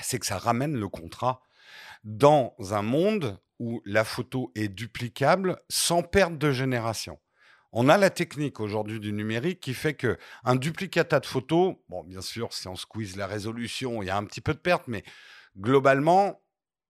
c'est 0.00 0.18
que 0.18 0.24
ça 0.26 0.38
ramène 0.38 0.74
le 0.78 0.88
contrat 0.88 1.42
dans 2.04 2.54
un 2.70 2.82
monde 2.82 3.38
où 3.58 3.82
la 3.84 4.04
photo 4.04 4.52
est 4.54 4.68
duplicable 4.68 5.58
sans 5.68 6.02
perte 6.02 6.38
de 6.38 6.50
génération. 6.50 7.18
On 7.72 7.88
a 7.88 7.98
la 7.98 8.10
technique 8.10 8.58
aujourd'hui 8.58 8.98
du 8.98 9.12
numérique 9.12 9.60
qui 9.60 9.74
fait 9.74 9.94
que 9.94 10.18
un 10.44 10.56
duplicata 10.56 11.20
de 11.20 11.26
photos, 11.26 11.76
bon, 11.88 12.02
bien 12.02 12.20
sûr, 12.20 12.52
si 12.52 12.66
on 12.66 12.74
squeeze 12.74 13.16
la 13.16 13.26
résolution, 13.26 14.02
il 14.02 14.06
y 14.06 14.10
a 14.10 14.16
un 14.16 14.24
petit 14.24 14.40
peu 14.40 14.54
de 14.54 14.58
perte, 14.58 14.88
mais 14.88 15.04
globalement, 15.56 16.42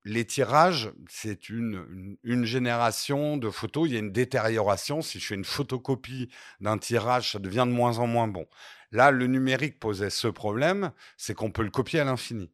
les 0.04 0.25
tirages, 0.25 0.92
c'est 1.08 1.50
une, 1.50 1.84
une, 1.92 2.16
une 2.22 2.44
génération 2.44 3.37
de 3.37 3.50
photos. 3.50 3.88
Il 3.88 3.92
y 3.92 3.96
a 3.96 4.00
une 4.00 4.12
détérioration. 4.12 5.02
Si 5.02 5.20
je 5.20 5.26
fais 5.26 5.34
une 5.34 5.44
photocopie 5.44 6.30
d'un 6.60 6.78
tirage, 6.78 7.32
ça 7.32 7.38
devient 7.38 7.66
de 7.66 7.72
moins 7.75 7.99
en 7.99 8.06
moins 8.06 8.28
bon. 8.28 8.46
Là, 8.92 9.10
le 9.10 9.26
numérique 9.26 9.78
posait 9.78 10.10
ce 10.10 10.28
problème, 10.28 10.92
c'est 11.16 11.34
qu'on 11.34 11.50
peut 11.50 11.62
le 11.62 11.70
copier 11.70 12.00
à 12.00 12.04
l'infini. 12.04 12.50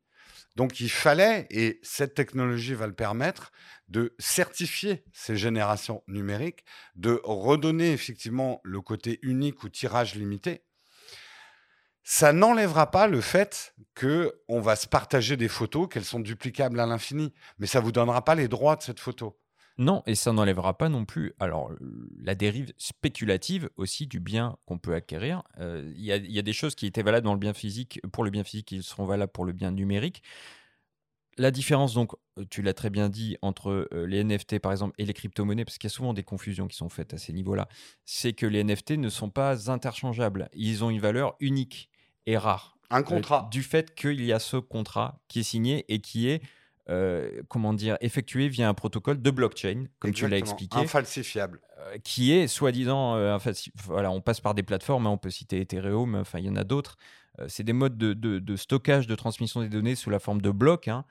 Donc 0.57 0.81
il 0.81 0.89
fallait, 0.91 1.47
et 1.51 1.79
cette 1.83 2.15
technologie 2.15 2.73
va 2.73 2.87
le 2.87 2.95
permettre, 2.95 3.53
de 3.89 4.15
certifier 4.19 5.05
ces 5.13 5.37
générations 5.37 6.03
numériques, 6.09 6.65
de 6.97 7.21
redonner 7.25 7.93
effectivement 7.93 8.61
le 8.65 8.81
côté 8.81 9.19
unique 9.23 9.63
ou 9.63 9.69
tirage 9.69 10.15
limité. 10.15 10.65
Ça 12.03 12.33
n'enlèvera 12.33 12.91
pas 12.91 13.07
le 13.07 13.21
fait 13.21 13.75
que 13.95 14.41
on 14.49 14.61
va 14.61 14.77
se 14.77 14.87
partager 14.87 15.37
des 15.37 15.49
photos, 15.49 15.89
qu'elles 15.89 16.05
sont 16.05 16.21
duplicables 16.21 16.81
à 16.81 16.87
l'infini, 16.87 17.35
mais 17.59 17.67
ça 17.67 17.81
vous 17.81 17.93
donnera 17.93 18.25
pas 18.25 18.35
les 18.35 18.49
droits 18.49 18.77
de 18.77 18.83
cette 18.83 19.01
photo. 19.01 19.39
Non, 19.79 20.03
et 20.07 20.15
ça 20.15 20.33
n'enlèvera 20.33 20.79
pas 20.79 20.89
non 20.89 21.05
plus 21.05 21.35
alors 21.39 21.71
la 22.19 22.35
dérive 22.35 22.73
spéculative 22.79 23.69
aussi 23.77 24.07
du 24.07 24.21
bien 24.21 24.57
qu'on 24.65 24.79
peut 24.79 24.95
acquérir. 24.95 25.43
Euh, 25.59 25.93
Il 25.95 26.03
y, 26.03 26.13
a- 26.13 26.17
il 26.17 26.31
y 26.33 26.39
a 26.39 26.43
des 26.43 26.55
choses 26.55 26.75
qui 26.75 26.87
étaient 26.87 27.03
valables 27.03 27.27
dans 27.27 27.35
le 27.35 27.39
bien 27.39 27.53
physique 27.53 28.01
pour 28.13 28.25
le 28.25 28.31
bien 28.31 28.43
physique 28.43 28.67
qui 28.69 28.83
seront 28.83 29.05
valables 29.05 29.33
pour 29.33 29.45
le 29.45 29.53
bien 29.53 29.71
numérique. 29.73 30.23
La 31.39 31.51
différence, 31.51 31.93
donc, 31.93 32.13
euh, 32.39 32.45
tu 32.49 32.63
l'as 32.63 32.73
très 32.73 32.89
bien 32.89 33.11
dit, 33.11 33.37
entre 33.43 33.89
euh, 33.93 34.07
les 34.07 34.21
NFT 34.25 34.59
par 34.59 34.73
exemple 34.73 34.95
et 34.97 35.05
les 35.05 35.13
crypto-monnaies, 35.13 35.67
parce 35.67 35.77
qu'il 35.77 35.89
y 35.91 35.93
a 35.93 35.95
souvent 35.95 36.15
des 36.15 36.23
confusions 36.23 36.67
qui 36.67 36.77
sont 36.77 36.89
faites 36.89 37.13
à 37.13 37.19
ces 37.19 37.35
niveaux-là, 37.35 37.69
c'est 38.07 38.33
que 38.33 38.47
les 38.47 38.61
NFT 38.65 38.93
ne 38.93 39.11
sont 39.11 39.29
pas 39.29 39.71
interchangeables. 39.71 40.49
Ils 40.55 40.83
ont 40.83 40.89
une 40.89 41.01
valeur 41.01 41.37
unique 41.41 41.91
et 42.25 42.39
rare. 42.39 42.79
Un 42.89 43.01
Euh, 43.01 43.03
contrat. 43.03 43.49
du 43.53 43.63
fait 43.63 43.95
qu'il 43.95 44.25
y 44.25 44.33
a 44.33 44.39
ce 44.39 44.57
contrat 44.57 45.21
qui 45.29 45.41
est 45.41 45.43
signé 45.43 45.85
et 45.93 46.01
qui 46.01 46.29
est, 46.29 46.41
euh, 46.89 47.43
comment 47.49 47.73
dire, 47.75 47.97
effectué 48.01 48.49
via 48.49 48.69
un 48.69 48.75
protocole 48.75 49.21
de 49.21 49.31
blockchain, 49.31 49.87
comme 49.99 50.13
tu 50.13 50.29
l'as 50.29 50.39
expliqué, 50.39 50.79
Infalsifiable. 50.79 51.61
euh, 51.79 51.99
qui 52.05 52.33
est 52.33 52.47
soi-disant, 52.49 53.17
euh, 53.17 53.37
voilà, 53.85 54.11
on 54.11 54.21
passe 54.21 54.41
par 54.41 54.55
des 54.55 54.63
plateformes, 54.63 55.07
hein, 55.07 55.11
on 55.11 55.19
peut 55.19 55.31
citer 55.31 55.61
Ethereum, 55.61 56.15
enfin, 56.15 56.39
il 56.39 56.45
y 56.47 56.51
en 56.51 56.57
a 56.57 56.65
d'autres. 56.65 56.97
C'est 57.49 57.65
des 57.65 57.75
modes 57.75 57.99
de, 57.99 58.15
de- 58.15 58.39
de 58.39 58.57
stockage, 58.57 59.07
de 59.07 59.15
transmission 59.15 59.61
des 59.61 59.69
données 59.69 59.95
sous 59.95 60.09
la 60.09 60.19
forme 60.19 60.41
de 60.41 60.51
blocs, 60.51 60.89
hein, 60.89 61.05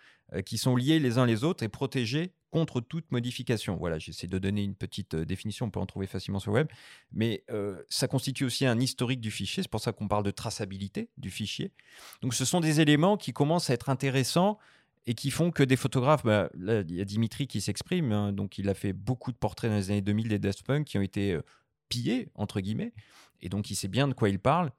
qui 0.44 0.58
sont 0.58 0.76
liés 0.76 0.98
les 0.98 1.20
uns 1.20 1.26
les 1.28 1.44
autres 1.44 1.64
et 1.64 1.68
protégés 1.70 2.34
contre 2.50 2.82
toute 2.82 3.12
modification. 3.12 3.76
Voilà, 3.76 4.00
j'essaie 4.00 4.26
de 4.26 4.40
donner 4.40 4.64
une 4.64 4.74
petite 4.74 5.14
euh, 5.14 5.24
définition, 5.26 5.68
on 5.68 5.70
peut 5.70 5.80
en 5.80 5.86
trouver 5.86 6.08
facilement 6.08 6.40
sur 6.40 6.50
le 6.52 6.56
web, 6.56 6.68
mais 7.12 7.44
euh, 7.52 7.80
ça 7.90 8.08
constitue 8.08 8.44
aussi 8.46 8.66
un 8.66 8.80
historique 8.80 9.20
du 9.22 9.30
fichier, 9.30 9.62
c'est 9.62 9.70
pour 9.70 9.82
ça 9.82 9.92
qu'on 9.92 10.08
parle 10.08 10.24
de 10.24 10.32
traçabilité 10.32 11.10
du 11.18 11.30
fichier. 11.30 11.72
Donc 12.22 12.34
ce 12.34 12.44
sont 12.46 12.60
des 12.60 12.82
éléments 12.82 13.18
qui 13.18 13.32
commencent 13.32 13.70
à 13.70 13.74
être 13.76 13.90
intéressants 13.90 14.58
et 15.08 15.14
qui 15.14 15.32
font 15.32 15.52
que 15.52 15.64
des 15.64 15.76
photographes, 15.76 16.24
bah, 16.24 16.50
il 16.56 16.96
y 16.96 17.02
a 17.02 17.06
Dimitri 17.06 17.48
qui 17.48 17.62
s'exprime, 17.62 18.12
hein, 18.12 18.34
donc 18.34 18.58
il 18.58 18.70
a 18.70 18.74
fait 18.74 18.94
beaucoup 18.94 19.32
de 19.32 19.38
portraits 19.38 19.70
dans 19.70 19.78
les 19.78 19.92
années 19.92 20.02
2000 20.02 20.30
des 20.30 20.40
Daft 20.40 20.64
Punk 20.64 20.86
qui 20.86 20.98
ont 20.98 21.02
été 21.02 21.34
euh, 21.34 21.42
pillés, 21.90 22.30
entre 22.36 22.60
guillemets, 22.60 22.94
et 23.42 23.50
donc 23.50 23.70
il 23.70 23.76
sait 23.76 23.88
bien 23.88 24.08
de 24.08 24.14
quoi 24.14 24.30
il 24.30 24.40
parle. 24.40 24.72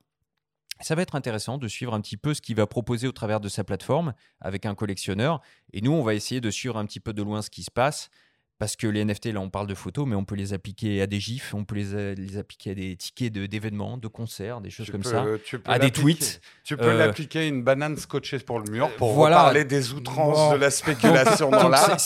Ça 0.80 0.94
va 0.94 1.02
être 1.02 1.14
intéressant 1.14 1.56
de 1.56 1.68
suivre 1.68 1.94
un 1.94 2.00
petit 2.00 2.16
peu 2.18 2.34
ce 2.34 2.42
qu'il 2.42 2.56
va 2.56 2.66
proposer 2.66 3.06
au 3.06 3.12
travers 3.12 3.40
de 3.40 3.48
sa 3.48 3.64
plateforme 3.64 4.12
avec 4.40 4.66
un 4.66 4.74
collectionneur. 4.74 5.40
Et 5.72 5.80
nous, 5.80 5.92
on 5.92 6.02
va 6.02 6.12
essayer 6.12 6.42
de 6.42 6.50
suivre 6.50 6.76
un 6.76 6.84
petit 6.84 7.00
peu 7.00 7.14
de 7.14 7.22
loin 7.22 7.40
ce 7.40 7.48
qui 7.48 7.62
se 7.62 7.70
passe. 7.70 8.10
Parce 8.58 8.74
que 8.74 8.86
les 8.86 9.04
NFT, 9.04 9.26
là, 9.26 9.40
on 9.40 9.50
parle 9.50 9.66
de 9.66 9.74
photos, 9.74 10.06
mais 10.06 10.16
on 10.16 10.24
peut 10.24 10.34
les 10.34 10.54
appliquer 10.54 11.02
à 11.02 11.06
des 11.06 11.20
gifs, 11.20 11.52
on 11.52 11.64
peut 11.66 11.74
les, 11.74 12.14
les 12.14 12.38
appliquer 12.38 12.70
à 12.70 12.74
des 12.74 12.96
tickets 12.96 13.30
de- 13.30 13.44
d'événements, 13.44 13.98
de, 13.98 14.08
concerts, 14.08 14.62
des 14.62 14.70
choses 14.70 14.86
Tu 14.86 14.92
comme 14.92 15.02
peux- 15.02 15.10
ça. 15.10 15.24
tu 15.44 15.58
peux 15.58 15.70
à 15.70 15.78
des 15.78 15.90
tweets. 15.90 16.40
Tu 16.64 16.74
peux 16.76 16.84
Euh, 16.88 16.96
l'appliquer 16.98 17.40
à 17.40 17.44
une 17.44 17.62
banane 17.62 17.98
scotchée 17.98 18.38
pour 18.38 18.58
le 18.60 18.70
mur 18.70 18.90
pour 18.96 19.12
voilà. 19.12 19.36
parler 19.36 19.64
des 19.66 19.92
outrances 19.92 20.52
de 20.52 20.56
la 20.56 20.70
spéculation 20.70 21.50
dans 21.50 21.68
l'art. 21.68 21.98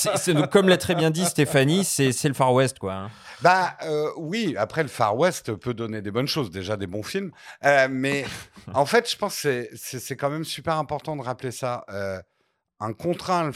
comme 0.51 0.69
l'a 0.69 0.77
très 0.77 0.97
bien 0.97 1.11
dit 1.11 1.25
Stéphanie, 1.25 1.85
c'est 1.85 2.25
le 2.29 2.35
Far 2.35 2.53
West, 2.53 2.79
quoi. 2.81 2.95
hein. 2.95 3.11
Bah 3.43 3.77
euh, 3.85 4.11
oui, 4.19 4.55
après 4.59 4.83
le 4.83 4.89
Far 4.89 5.17
West 5.17 5.55
peut 5.55 5.73
donner 5.73 6.03
des 6.03 6.11
bonnes 6.11 6.27
choses, 6.27 6.51
déjà 6.51 6.77
des 6.77 6.87
bons 6.87 7.03
films. 7.03 7.31
Euh, 7.65 7.87
mais 7.91 8.25
en 8.75 8.85
fait, 8.87 9.09
je 9.11 9.17
pense 9.17 9.41
que 9.43 9.69
c'est- 9.77 10.17
quand 10.17 10.31
même 10.31 10.45
super 10.45 10.75
important 10.77 11.17
de 11.17 11.23
rappeler 11.23 11.51
ça. 11.53 11.85
Euh, 11.91 12.21
un 12.81 12.93
contrat 12.95 13.51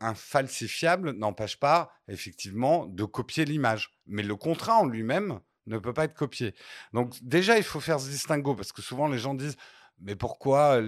infalsifiable 0.00 1.12
n'empêche 1.12 1.58
pas 1.58 1.92
effectivement 2.08 2.86
de 2.86 3.04
copier 3.04 3.44
l'image. 3.44 3.98
Mais 4.06 4.22
le 4.22 4.36
contrat 4.36 4.76
en 4.78 4.86
lui-même 4.86 5.40
ne 5.66 5.78
peut 5.78 5.92
pas 5.92 6.04
être 6.04 6.14
copié. 6.14 6.54
Donc 6.92 7.14
déjà, 7.22 7.58
il 7.58 7.64
faut 7.64 7.80
faire 7.80 8.00
ce 8.00 8.08
distinguo 8.08 8.54
parce 8.54 8.72
que 8.72 8.80
souvent 8.82 9.08
les 9.08 9.18
gens 9.18 9.34
disent 9.34 9.56
mais 10.04 10.16
pourquoi 10.16 10.80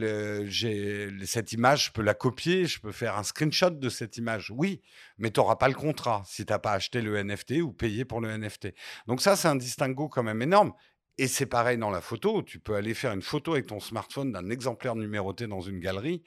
cette 1.25 1.52
image, 1.52 1.87
je 1.87 1.93
peux 1.93 2.02
la 2.02 2.14
copier, 2.14 2.66
je 2.66 2.81
peux 2.81 2.90
faire 2.90 3.16
un 3.16 3.23
screenshot 3.23 3.71
de 3.71 3.88
cette 3.88 4.16
image? 4.16 4.50
Oui, 4.50 4.83
mais 5.19 5.31
tu 5.31 5.38
n'auras 5.38 5.54
pas 5.54 5.69
le 5.69 5.75
contrat 5.75 6.25
si 6.26 6.45
tu 6.45 6.52
n'as 6.52 6.59
pas 6.59 6.73
acheté 6.73 7.00
le 7.00 7.23
NFT 7.23 7.62
ou 7.62 7.73
payé 7.73 8.04
pour 8.04 8.21
le 8.21 8.37
NFT. 8.37 8.75
Donc 9.07 9.21
ça, 9.21 9.37
c'est 9.37 9.47
un 9.47 9.54
distinguo 9.54 10.09
quand 10.09 10.25
même 10.25 10.43
énorme. 10.43 10.73
Et 11.16 11.28
c'est 11.28 11.47
pareil 11.47 11.78
dans 11.78 11.90
la 11.90 12.00
photo. 12.00 12.43
Tu 12.43 12.59
peux 12.59 12.75
aller 12.75 12.93
faire 12.93 13.12
une 13.12 13.23
photo 13.23 13.52
avec 13.52 13.66
ton 13.66 13.78
smartphone 13.78 14.33
d'un 14.33 14.50
exemplaire 14.50 14.97
numéroté 14.97 15.47
dans 15.47 15.61
une 15.61 15.78
galerie. 15.78 16.25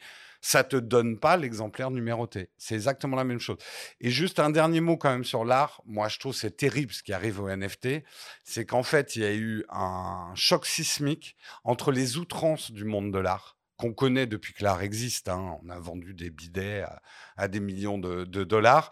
Ça 0.48 0.64
te 0.64 0.78
donne 0.78 1.20
pas 1.20 1.36
l'exemplaire 1.36 1.92
numéroté. 1.92 2.52
C'est 2.58 2.76
exactement 2.76 3.18
la 3.18 3.26
même 3.26 3.42
chose. 3.42 3.58
Et 4.00 4.10
juste 4.10 4.40
un 4.40 4.50
dernier 4.50 4.80
mot 4.80 4.96
quand 4.96 5.10
même 5.10 5.26
sur 5.26 5.44
l'art. 5.44 5.82
Moi, 5.86 6.08
je 6.08 6.20
trouve 6.20 6.34
c'est 6.34 6.56
terrible 6.56 6.94
ce 6.94 7.04
qui 7.04 7.12
arrive 7.12 7.42
au 7.42 7.50
NFT. 7.50 8.02
C'est 8.46 8.66
qu'en 8.66 8.84
fait, 8.84 9.18
il 9.18 9.24
y 9.24 9.26
a 9.26 9.34
eu 9.34 9.66
un 9.68 10.32
choc 10.36 10.66
sismique 10.66 11.36
entre 11.66 11.92
les 11.92 12.16
outrances 12.16 12.72
du 12.72 12.86
monde 12.86 13.12
de 13.12 13.20
l'art 13.20 13.58
qu'on 13.76 13.92
connaît 13.94 14.26
depuis 14.26 14.54
que 14.54 14.64
l'art 14.64 14.82
existe. 14.82 15.28
hein. 15.28 15.58
On 15.66 15.70
a 15.70 15.80
vendu 15.80 16.14
des 16.14 16.30
bidets 16.30 16.86
à, 17.36 17.48
des 17.50 17.60
millions 17.60 17.98
de, 17.98 18.24
de 18.24 18.46
dollars. 18.46 18.90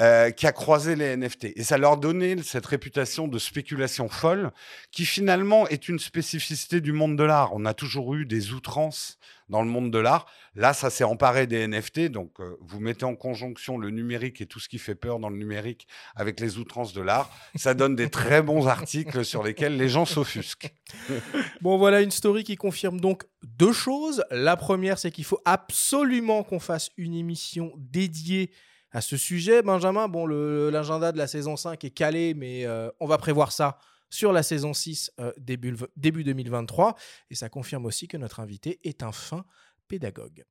euh, 0.00 0.30
qui 0.30 0.46
a 0.46 0.52
croisé 0.52 0.96
les 0.96 1.16
NFT. 1.16 1.52
Et 1.56 1.62
ça 1.64 1.78
leur 1.78 1.96
donnait 1.96 2.42
cette 2.42 2.66
réputation 2.66 3.28
de 3.28 3.38
spéculation 3.38 4.08
folle, 4.08 4.50
qui 4.90 5.04
finalement 5.06 5.68
est 5.68 5.88
une 5.88 5.98
spécificité 5.98 6.80
du 6.80 6.92
monde 6.92 7.16
de 7.16 7.24
l'art. 7.24 7.50
On 7.54 7.64
a 7.64 7.74
toujours 7.74 8.14
eu 8.14 8.26
des 8.26 8.52
outrances 8.52 9.18
dans 9.52 9.62
le 9.62 9.68
monde 9.68 9.90
de 9.90 9.98
l'art. 9.98 10.26
Là, 10.54 10.72
ça 10.72 10.90
s'est 10.90 11.04
emparé 11.04 11.46
des 11.46 11.68
NFT. 11.68 12.08
Donc, 12.08 12.40
euh, 12.40 12.56
vous 12.60 12.80
mettez 12.80 13.04
en 13.04 13.14
conjonction 13.14 13.78
le 13.78 13.90
numérique 13.90 14.40
et 14.40 14.46
tout 14.46 14.58
ce 14.58 14.68
qui 14.68 14.78
fait 14.78 14.94
peur 14.94 15.20
dans 15.20 15.28
le 15.28 15.36
numérique 15.36 15.86
avec 16.16 16.40
les 16.40 16.58
outrances 16.58 16.94
de 16.94 17.02
l'art. 17.02 17.30
Ça 17.54 17.74
donne 17.74 17.94
des 17.94 18.10
très 18.10 18.42
bons 18.42 18.66
articles 18.66 19.24
sur 19.24 19.42
lesquels 19.42 19.76
les 19.76 19.88
gens 19.88 20.06
s'offusquent. 20.06 20.74
Bon, 21.60 21.78
voilà 21.78 22.00
une 22.00 22.10
story 22.10 22.44
qui 22.44 22.56
confirme 22.56 22.98
donc 22.98 23.22
deux 23.42 23.72
choses. 23.72 24.24
La 24.30 24.56
première, 24.56 24.98
c'est 24.98 25.10
qu'il 25.10 25.24
faut 25.24 25.40
absolument 25.44 26.42
qu'on 26.42 26.58
fasse 26.58 26.90
une 26.96 27.14
émission 27.14 27.72
dédiée 27.76 28.50
à 28.90 29.00
ce 29.00 29.16
sujet. 29.16 29.62
Benjamin, 29.62 30.08
bon, 30.08 30.26
l'agenda 30.26 31.12
de 31.12 31.18
la 31.18 31.26
saison 31.26 31.56
5 31.56 31.84
est 31.84 31.90
calé, 31.90 32.34
mais 32.34 32.66
euh, 32.66 32.90
on 33.00 33.06
va 33.06 33.18
prévoir 33.18 33.52
ça 33.52 33.78
sur 34.12 34.30
la 34.30 34.42
saison 34.42 34.74
6 34.74 35.10
euh, 35.20 35.32
début, 35.38 35.74
début 35.96 36.22
2023. 36.22 36.96
Et 37.30 37.34
ça 37.34 37.48
confirme 37.48 37.86
aussi 37.86 38.08
que 38.08 38.18
notre 38.18 38.40
invité 38.40 38.78
est 38.84 39.02
un 39.02 39.10
fin 39.10 39.44
pédagogue. 39.88 40.44